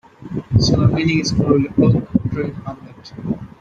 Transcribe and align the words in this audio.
So, 0.57 0.77
the 0.77 0.87
meaning 0.87 1.19
is 1.19 1.31
probably 1.31 1.67
'oak-tree 1.79 2.55
hamlet'. 2.65 3.13